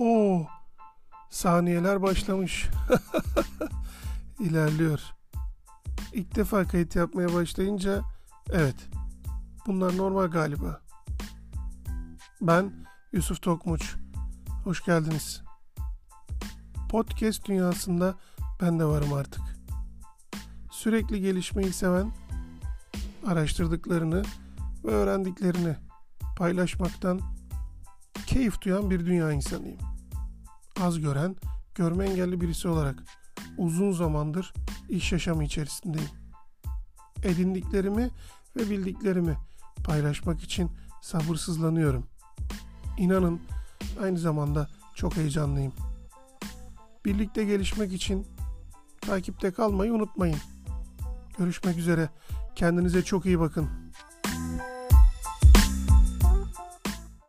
[0.00, 0.46] Oo,
[1.30, 2.68] saniyeler başlamış.
[4.40, 5.00] İlerliyor.
[6.12, 8.02] İlk defa kayıt yapmaya başlayınca
[8.52, 8.74] evet
[9.66, 10.80] bunlar normal galiba.
[12.40, 12.72] Ben
[13.12, 13.96] Yusuf Tokmuç.
[14.64, 15.42] Hoş geldiniz.
[16.90, 18.14] Podcast dünyasında
[18.62, 19.42] ben de varım artık.
[20.70, 22.12] Sürekli gelişmeyi seven,
[23.26, 24.22] araştırdıklarını
[24.84, 25.76] ve öğrendiklerini
[26.36, 27.20] paylaşmaktan
[28.26, 29.89] keyif duyan bir dünya insanıyım.
[30.80, 31.36] Az gören,
[31.74, 33.02] görme engelli birisi olarak
[33.58, 34.52] uzun zamandır
[34.88, 36.10] iş yaşamı içerisindeyim.
[37.22, 38.10] Edindiklerimi
[38.56, 39.36] ve bildiklerimi
[39.84, 40.70] paylaşmak için
[41.02, 42.06] sabırsızlanıyorum.
[42.98, 43.40] İnanın
[44.02, 45.72] aynı zamanda çok heyecanlıyım.
[47.04, 48.26] Birlikte gelişmek için
[49.00, 50.38] takipte kalmayı unutmayın.
[51.38, 52.08] Görüşmek üzere.
[52.54, 53.68] Kendinize çok iyi bakın.